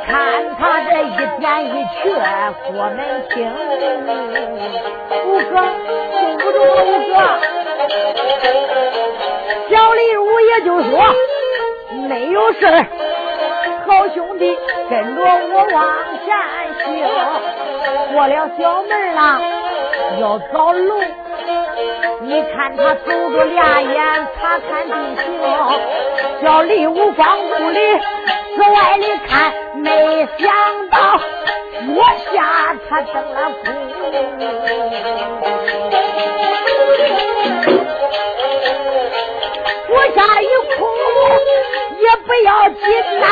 [0.08, 2.02] 看他这一点一瘸，
[2.72, 2.98] 过门
[3.30, 3.36] 听。
[5.26, 5.52] 五哥，
[6.18, 7.14] 听不住了，五哥。
[9.70, 10.92] 小李五也就说
[12.08, 12.60] 没有事
[13.86, 14.58] 好兄弟
[14.90, 15.78] 跟着我往
[16.24, 16.28] 前
[16.86, 16.88] 行，
[18.14, 19.20] 过了小门了，
[20.22, 21.02] 要找楼。
[22.22, 25.26] 你看他走着俩眼查看地形，
[26.42, 27.80] 小李五光顾里
[28.58, 30.50] 此外里看，没想
[30.90, 31.22] 到
[31.96, 32.02] 我
[32.34, 33.64] 下他登了空。
[39.90, 40.78] 我下一空
[42.00, 42.80] 也不要紧
[43.20, 43.24] 呐，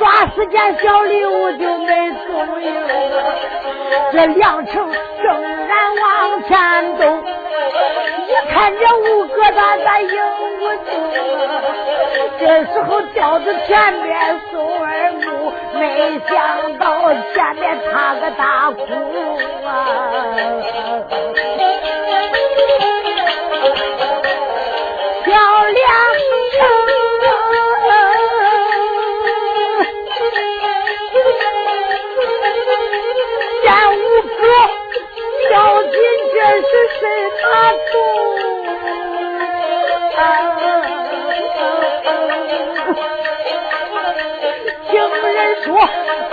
[0.00, 0.02] 耍
[0.34, 1.88] 时间小礼物就没
[2.26, 2.66] 踪影。
[4.12, 4.90] 这梁成
[5.22, 5.70] 正然
[6.02, 7.39] 往前走。
[8.48, 10.08] 看见五哥他咋迎
[10.58, 10.90] 不住，
[12.38, 14.52] 这时候吊子前面松
[14.82, 18.78] 二木，没想到前面插个大窟
[19.66, 19.70] 啊！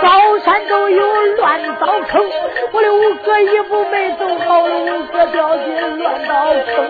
[0.00, 2.22] 高山都有乱刀坑，
[2.72, 6.88] 我的五哥一步没走好，五哥掉进乱刀坑，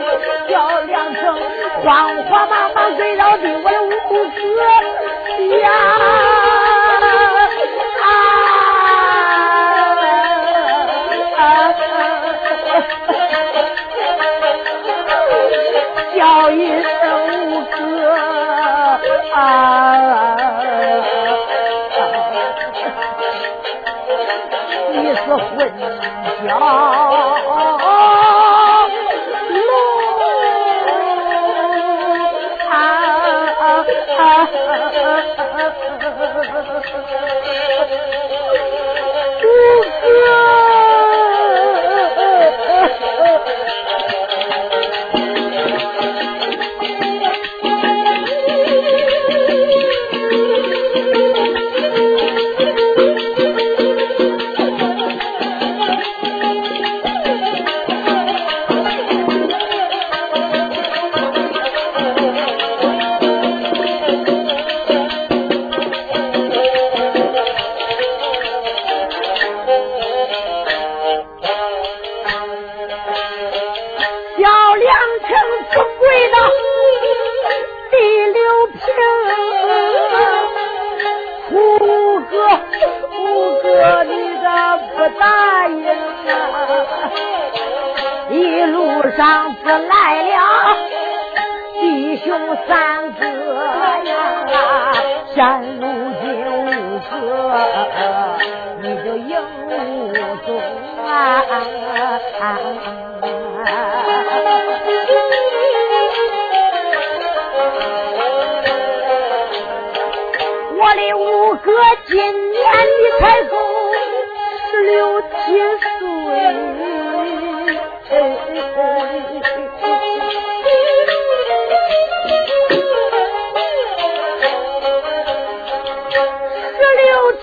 [0.48, 1.36] 叫两声
[1.84, 4.16] 慌慌忙忙追到地，我的五哥
[5.58, 5.70] 呀
[8.04, 8.06] 啊！
[16.16, 17.06] 叫一声
[17.46, 17.76] 五哥
[19.34, 19.38] 啊！
[26.58, 28.18] 啊啊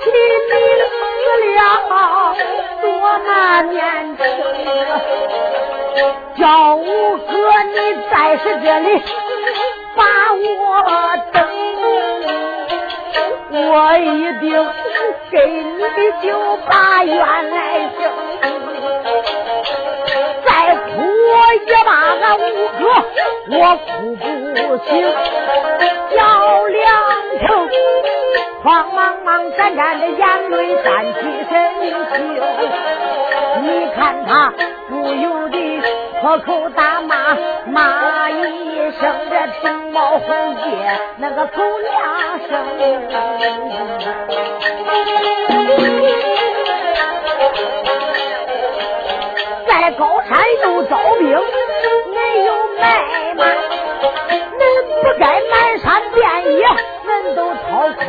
[0.05, 0.53] 亲你死
[1.55, 1.61] 了
[2.81, 2.83] 多
[3.25, 3.27] 难
[3.71, 3.81] 年
[4.15, 4.19] 轻，
[6.37, 6.83] 叫五
[7.17, 7.25] 哥
[7.63, 7.75] 你
[8.11, 8.87] 再是这里
[9.95, 10.03] 把
[10.33, 10.43] 我
[11.33, 11.35] 等，
[13.51, 14.05] 我一
[14.41, 14.45] 定
[15.31, 15.87] 给你的
[16.21, 16.25] 酒
[16.67, 16.69] 把
[17.03, 17.17] 冤
[17.49, 17.57] 来
[17.97, 17.99] 行。
[20.45, 21.33] 再哭我
[21.65, 21.89] 也把
[22.21, 22.43] 俺五
[22.77, 22.81] 哥
[23.49, 24.21] 我哭不
[24.85, 24.89] 醒，
[26.15, 26.17] 叫
[26.67, 26.83] 两
[27.47, 27.49] 声。
[28.66, 31.53] 慌忙忙、沾沾的眼泪沾起身
[32.36, 32.41] 袖，
[33.61, 34.51] 你看他
[34.89, 35.80] 不由得
[36.20, 37.38] 破口大骂
[37.68, 38.41] 骂一
[38.99, 42.57] 声：“这青毛红叶那个狗娘生！”
[49.68, 51.30] 在高山又招兵，
[52.16, 52.84] 没有卖
[53.36, 54.59] 马，恁
[55.03, 56.26] 不该满山遍
[56.57, 56.66] 野。
[57.34, 58.03] 都掏空，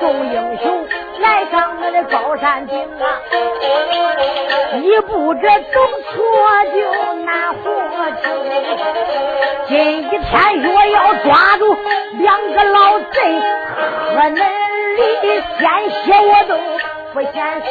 [0.00, 0.86] 众英雄
[1.20, 3.02] 来上我的高山顶啊！
[4.76, 5.80] 一步这走
[6.12, 6.16] 错
[6.74, 6.78] 就
[7.24, 7.58] 难活。
[9.68, 10.18] 今一天
[10.62, 11.76] 若要抓住
[12.18, 13.16] 两个老贼，
[14.14, 15.26] 喝嫩里的
[15.58, 15.60] 鲜
[16.04, 16.50] 血我都
[17.12, 17.68] 不嫌腥。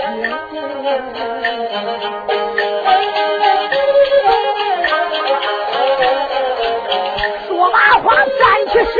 [7.69, 8.95] 马花站起身，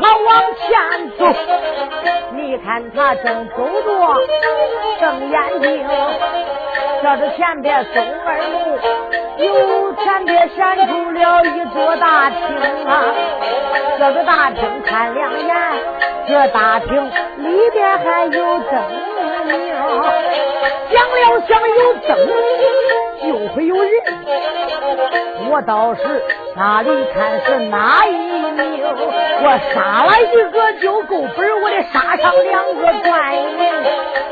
[0.00, 0.64] 他往前
[1.18, 1.20] 走。
[2.36, 3.90] 你看他正走着，
[5.00, 5.86] 瞪眼睛，
[7.02, 7.94] 这是前边松
[8.24, 8.54] 二路，
[9.38, 12.38] 又前边闪出了一座大厅
[12.86, 12.92] 啊！
[13.98, 15.56] 这个大厅看两眼，
[16.26, 18.72] 这大厅里边还有灯
[19.46, 19.54] 明，
[20.90, 22.08] 想了想有灯
[23.26, 23.92] 就会有人，
[25.50, 26.02] 我倒是
[26.56, 28.84] 哪里看是哪一名？
[29.42, 33.42] 我杀了一个就够本，我得杀上两个赚银。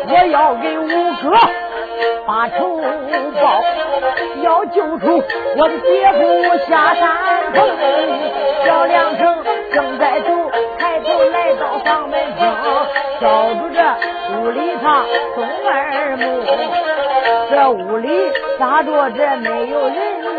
[0.08, 0.88] 我要给五
[1.22, 1.30] 哥
[2.26, 2.80] 把仇
[3.40, 3.64] 报，
[4.42, 5.22] 要救出
[5.56, 6.20] 我的姐夫
[6.68, 7.02] 下山
[7.54, 7.58] 峰。
[8.64, 10.28] 小梁成正在走，
[10.78, 12.40] 抬头来到房门厅，
[13.20, 13.78] 照住这
[14.32, 14.82] 屋里头
[15.34, 16.22] 东二木，
[17.50, 18.08] 这屋里
[18.58, 20.32] 咋着这没有人行。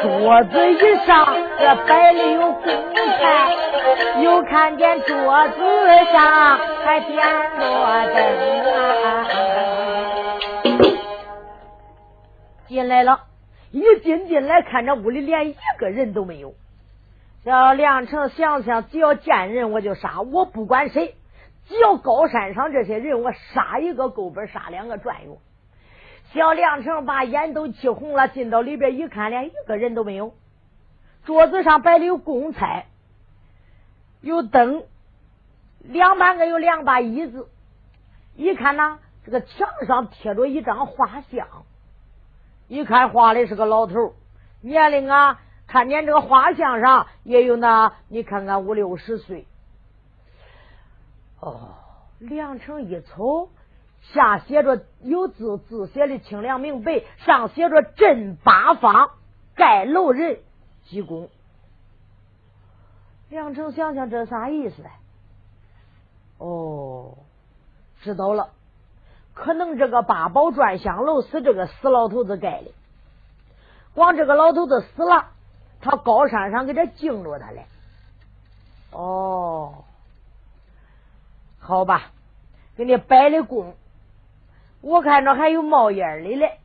[0.00, 1.26] 桌子一上
[1.58, 2.62] 这摆的有公
[2.94, 3.56] 菜，
[4.22, 5.56] 又看见桌子
[6.12, 7.16] 上还点
[7.58, 7.60] 着
[8.14, 8.16] 灯
[9.04, 9.26] 啊！
[12.68, 13.02] 进来。
[13.02, 13.20] 了，
[13.72, 16.54] 一进进来，看着屋里连一个人都没有。
[17.44, 21.14] 小梁成想想，只要见人我就杀，我不管谁，
[21.68, 25.38] 只要高山上这些人，我杀一个够本，杀两个赚用。
[26.32, 30.32] 小梁成把眼都气红了，进到里边一看，连一个人都没有。
[31.24, 32.86] 桌子上摆的有供菜，
[34.22, 34.84] 有灯，
[35.80, 37.48] 两半个有两把椅子。
[38.34, 41.46] 一看呢，这个墙上贴着一张画像，
[42.66, 44.14] 一看画的是个老头，
[44.62, 49.46] 年龄啊，看见这个画像上也有那，你看看五六十岁。
[51.40, 51.74] 哦，
[52.18, 53.50] 梁成一瞅。
[54.00, 59.10] 下写着有字，字写的清亮明白，上写着“镇八方
[59.56, 60.38] 盖楼人
[60.84, 61.28] 济公”。
[63.28, 64.84] 梁成想想这啥意思？
[66.38, 67.18] 哦，
[68.00, 68.50] 知道了，
[69.34, 72.70] 可能这个八宝转香楼是这个死老头子盖的。
[73.94, 75.30] 光这个老头子死了，
[75.80, 77.66] 他高山上给他敬着他嘞。
[78.92, 79.84] 哦，
[81.68, 82.12] 好吧，
[82.78, 83.74] 给你摆的供，
[84.80, 86.60] 我看着还有冒烟的嘞，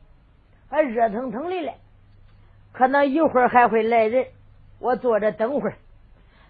[0.70, 1.74] 还热腾腾的嘞，
[2.72, 4.28] 可能一会儿还会来人，
[4.78, 5.76] 我坐着等会儿。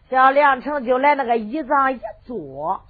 [0.09, 2.85] 小梁成就来那个椅子上一坐，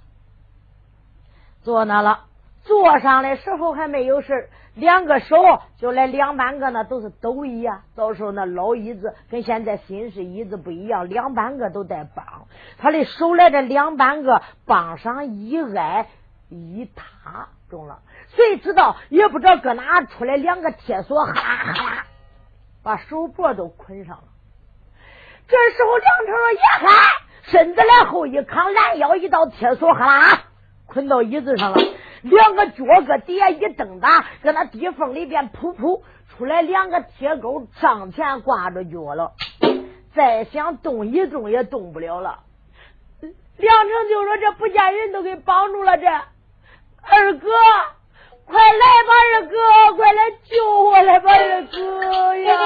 [1.63, 2.25] 坐那了。
[2.65, 5.35] 坐上的时候还没有事两个手
[5.77, 7.83] 就来两半个呢，都是斗椅啊。
[7.95, 12.25] 到时候那老椅子跟现在新式椅子不一样，两半个都带帮。
[12.77, 16.07] 他的手来这两半个帮上一挨
[16.49, 17.99] 一塌中了，
[18.35, 22.05] 谁知道也不知道搁哪出来两个铁锁，哈啦哈啦
[22.83, 24.23] 把手脖都捆上了。
[25.47, 26.91] 这时候梁成说：“一喊，
[27.43, 30.43] 身子来后一扛，拦腰一道铁锁，哈啦
[30.87, 31.77] 捆到椅子上了。”
[32.23, 39.33] 两个脚搁底下一蹬打，搁那地缝里边噗噗出来两个铁钩，上前挂着脚了。
[40.15, 42.39] 再想动一动也动不了了。
[43.57, 47.49] 梁成就说：“这不见人都给绑住了，这二哥，
[48.45, 49.57] 快来吧，二哥，
[49.95, 52.57] 快来救我来吧，二哥呀！”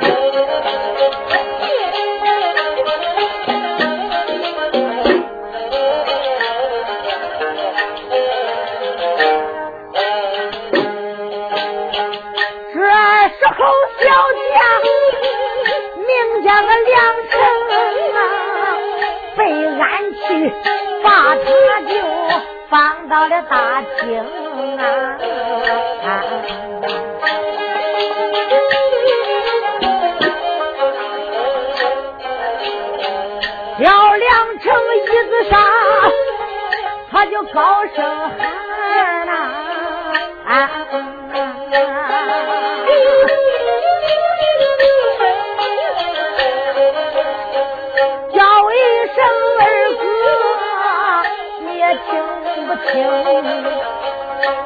[16.62, 16.94] 个梁
[17.30, 17.32] 城
[18.14, 18.18] 啊，
[19.36, 19.40] 被
[19.80, 19.82] 安
[20.14, 20.22] 去，
[21.02, 21.44] 把他
[21.82, 21.92] 就
[22.68, 24.18] 放到了大厅
[24.78, 24.80] 啊。
[33.76, 33.84] 小
[34.14, 35.52] 梁成椅子上，
[37.10, 38.04] 他就高声
[38.38, 38.63] 喊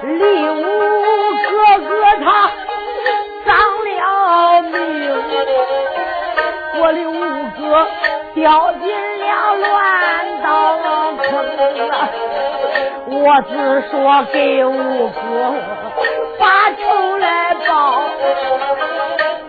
[0.02, 0.10] 李
[0.50, 0.62] 武
[1.44, 1.48] 哥
[1.78, 1.88] 哥
[2.20, 2.26] 他
[3.46, 3.48] 丧
[3.84, 3.92] 了
[4.62, 4.72] 命，
[6.78, 7.12] 我的五
[7.56, 7.60] 哥
[8.34, 8.36] 掉
[8.72, 8.84] 进
[9.20, 9.66] 了乱
[10.42, 10.46] 刀
[11.16, 11.26] 坑
[11.88, 11.92] 啊！
[13.10, 13.16] 我
[13.48, 13.50] 只
[13.90, 13.92] 说
[14.32, 15.18] 给五哥
[16.38, 16.82] 把仇
[17.16, 18.02] 来报，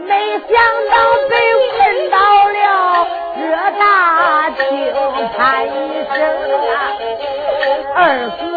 [0.08, 0.50] 没想
[0.90, 0.96] 到
[1.30, 1.32] 被
[1.76, 1.78] 困
[2.10, 2.16] 到
[2.48, 2.58] 了
[3.36, 3.40] 这
[3.78, 3.82] 大
[4.52, 4.58] 厅，
[5.38, 5.70] 喊一
[6.14, 6.16] 声
[6.72, 6.74] 啊，
[7.96, 7.98] 二
[8.40, 8.49] 哥。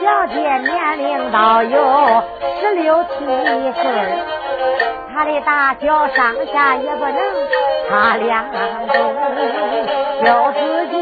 [0.00, 2.22] 小姐年龄倒有
[2.60, 3.08] 十六七
[3.72, 3.82] 岁，
[5.12, 7.14] 她的大小上下也不能
[7.88, 8.44] 差两
[8.88, 8.96] 中，
[10.24, 10.60] 就只
[10.96, 10.98] 见。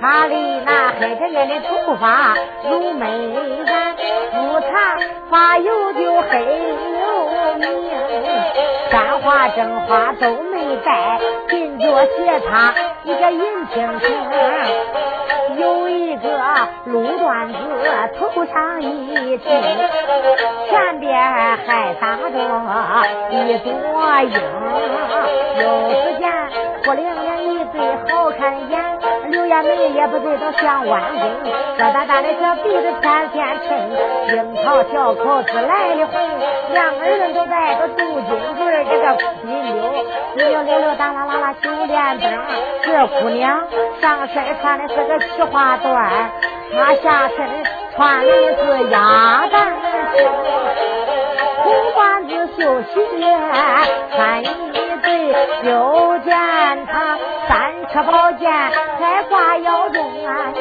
[0.00, 0.34] 她的
[0.64, 2.34] 那黑着脸的头发
[2.70, 3.66] 如美髯，
[4.32, 4.70] 不长
[5.30, 6.34] 发油就黑
[7.00, 7.90] 又明，
[8.90, 14.06] 簪花正花都没戴，金脚鞋他一个银青青，
[15.58, 16.28] 有一个
[16.84, 17.54] 路段子
[18.18, 19.50] 头上一顶，
[20.68, 21.18] 前边
[21.66, 22.32] 还打着一
[23.58, 23.72] 朵
[24.20, 24.30] 缨，
[25.60, 25.64] 又
[26.04, 26.24] 只见。
[26.84, 27.02] 哭伶
[27.76, 28.98] 伶一对好看眼，
[29.30, 33.68] 柳叶眉也不对都像弯弓，疙瘩瘩的这鼻子天天抻，
[34.34, 36.14] 樱桃小口子来的红，
[36.72, 39.46] 两个人都带着镀金嘴，这个金
[40.36, 42.30] 溜溜溜溜哒啦啦啦九连灯，
[42.82, 43.64] 这姑娘
[44.00, 46.10] 上身穿的是个奇花缎，
[46.72, 47.36] 她下身
[47.94, 49.76] 穿的是鸭蛋，
[51.66, 51.98] 红缎
[52.28, 52.64] 子绣
[53.18, 53.26] 鞋，
[54.14, 54.46] 穿一
[55.02, 55.08] 对
[55.62, 56.30] 六件
[56.86, 57.50] 她三
[57.88, 60.52] 尺宝剑还挂腰中啊！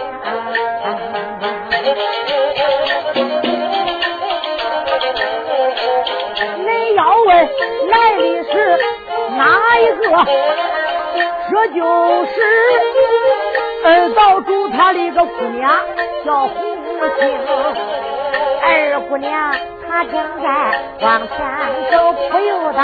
[6.57, 7.29] 你要问
[7.91, 8.53] 来的是
[9.37, 10.03] 哪一个？
[11.51, 11.79] 这就
[12.25, 12.33] 是
[13.85, 15.71] 二道主他的个姑娘，
[16.25, 16.57] 叫红
[17.19, 17.21] 星。
[18.63, 19.55] 二姑娘
[19.95, 20.47] 他正在
[20.99, 21.37] 往前
[21.89, 22.79] 走，不由得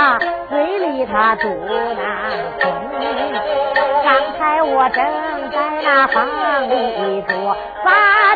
[0.50, 1.98] 嘴里他嘟囔。
[4.02, 5.04] 刚才我正
[5.52, 6.26] 在那房
[6.70, 7.92] 里坐，把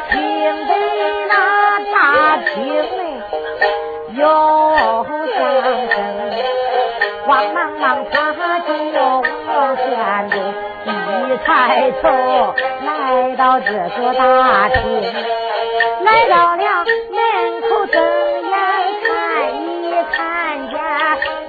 [0.10, 0.20] 听
[0.68, 0.74] 的
[1.30, 1.34] 那
[1.94, 3.00] 大厅内
[4.16, 4.22] 有
[5.08, 5.40] 响
[5.88, 5.96] 声，
[7.26, 9.00] 慌忙忙他就
[9.48, 9.86] 往前
[10.32, 10.36] 走，
[10.84, 10.90] 一
[11.46, 11.48] 抬
[12.02, 12.04] 头
[12.86, 12.90] 来
[13.38, 14.84] 到这座大厅，
[16.04, 16.62] 来到了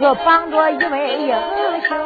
[0.06, 1.34] 又绑着一位英
[1.82, 1.98] 雄。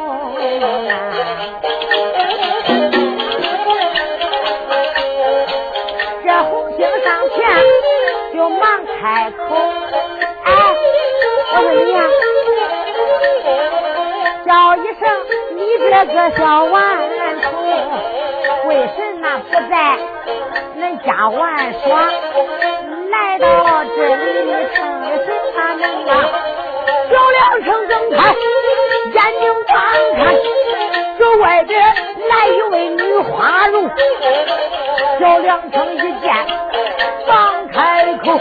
[6.23, 7.37] 这红星上前
[8.33, 9.43] 就忙开口，
[10.45, 10.49] 哎，
[11.53, 12.01] 我说你呀、
[14.47, 15.01] 叫一声
[15.55, 16.81] 你这个小顽
[17.43, 17.51] 童，
[18.67, 19.75] 为什么不在
[20.75, 21.39] 恁家玩
[21.83, 22.09] 耍？
[23.11, 23.45] 来到
[23.95, 24.25] 这里
[24.73, 26.11] 成了什么名啊？
[27.51, 28.33] 两声睁开
[29.13, 29.75] 眼睛观
[30.15, 30.33] 看，
[31.19, 31.81] 这外边
[32.29, 33.89] 来一位女花容。
[35.19, 36.33] 小两声一见，
[37.27, 38.39] 忙开口，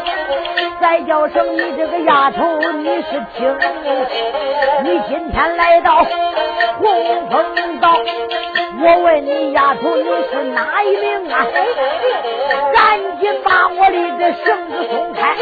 [0.81, 3.59] 再叫声你这个丫头，你是听？
[4.85, 7.93] 你今天来到红枫岛，
[8.83, 11.47] 我问你丫头你是哪一名啊？
[12.73, 15.37] 赶紧把我的这绳子松开，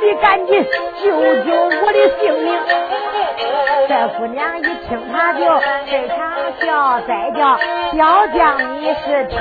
[0.00, 0.66] 你赶紧
[1.02, 1.10] 救
[1.44, 1.48] 救
[1.80, 2.48] 我的性命。
[3.88, 5.38] 这姑娘一听，她就
[5.86, 6.18] 非常
[6.60, 7.56] 笑，再叫
[7.96, 8.36] 小将
[8.80, 9.38] 你是听，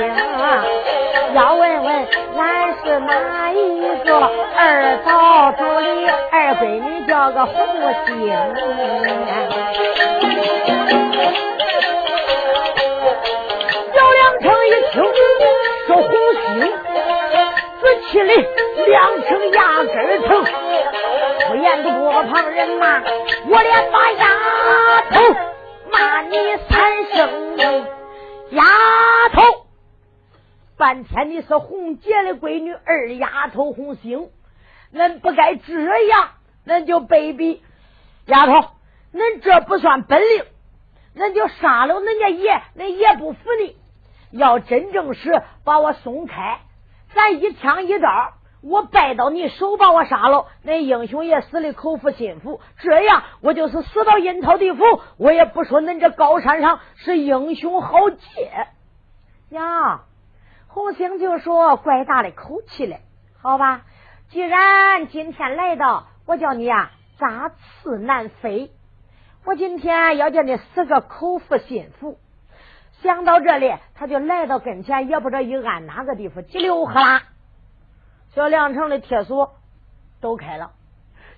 [1.34, 2.08] 要问问
[2.38, 3.56] 俺是哪一
[4.06, 7.56] 个二道主的二闺女，叫个红
[8.06, 8.32] 星。
[16.48, 16.72] 红星，
[17.82, 18.26] 只气的
[18.86, 20.44] 两声牙根疼，
[21.50, 23.02] 不言的过旁人骂，
[23.50, 25.22] 我连把丫头
[25.92, 26.38] 骂你
[26.70, 27.88] 三声，
[28.52, 28.64] 丫
[29.34, 29.66] 头，
[30.78, 34.30] 半天你是红姐的闺女二丫头红星，
[34.94, 35.74] 恁不该这
[36.08, 36.30] 样，
[36.66, 37.60] 恁就卑鄙，
[38.26, 38.70] 丫头，
[39.14, 40.44] 恁这不算本领。
[41.18, 43.76] 恁就杀了恁家爷，恁爷不服你。
[44.38, 46.60] 要真正是把我松开，
[47.14, 52.62] 咱一枪一刀，我败到你手，把我杀了，那英雄也死的口服心服。
[52.80, 54.84] 这样我就是死到阴曹地府，
[55.18, 58.68] 我也不说恁这高山上是英雄豪杰
[59.50, 60.02] 呀。
[60.68, 63.02] 红星就说：“怪大的口气嘞，
[63.42, 63.82] 好吧。
[64.30, 68.72] 既然今天来到，我叫你啊，扎刺难飞。”
[69.46, 72.20] 我今天要叫你死个口服心服。
[73.02, 77.24] 想到这里，他就来到跟前，也不知道一按哪个地方，叽溜哈啦，
[78.34, 79.56] 小梁城的铁锁
[80.20, 80.72] 都开了。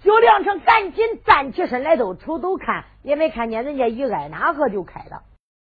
[0.01, 5.23] 小梁城赶紧站起身来，都瞅都看，也没看见人家一挨哪个就开了。